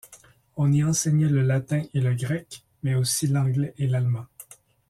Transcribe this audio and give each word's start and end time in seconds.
On 0.57 0.73
y 0.73 0.83
enseignait 0.83 1.29
le 1.29 1.43
latin 1.43 1.83
et 1.93 2.01
le 2.01 2.15
grec, 2.15 2.63
mais 2.81 2.95
aussi 2.95 3.27
l'anglais 3.27 3.75
et 3.77 3.85
l'allemand. 3.85 4.25